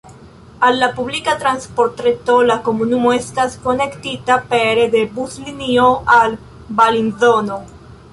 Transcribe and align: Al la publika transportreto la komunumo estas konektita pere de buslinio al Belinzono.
Al 0.67 0.77
la 0.83 0.87
publika 0.99 1.33
transportreto 1.41 2.37
la 2.51 2.55
komunumo 2.67 3.11
estas 3.17 3.57
konektita 3.65 4.39
pere 4.55 4.87
de 4.97 5.03
buslinio 5.19 5.87
al 6.15 6.35
Belinzono. 6.81 7.61